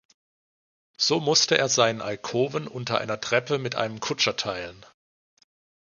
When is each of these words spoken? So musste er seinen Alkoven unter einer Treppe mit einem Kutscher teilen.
So 0.97 1.19
musste 1.19 1.59
er 1.59 1.69
seinen 1.69 2.01
Alkoven 2.01 2.67
unter 2.67 2.97
einer 2.99 3.21
Treppe 3.21 3.59
mit 3.59 3.75
einem 3.75 3.99
Kutscher 3.99 4.35
teilen. 4.35 4.83